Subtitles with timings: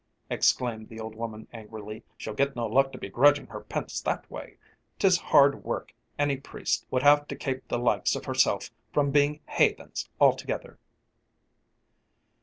[0.31, 4.27] exclaimed the old woman angrily; "she'll get no luck to be grudging her pince that
[4.31, 4.57] way.
[4.97, 9.41] 'Tis hard work anny priest would have to kape the likes of hersilf from being
[9.47, 10.79] haythens altogether."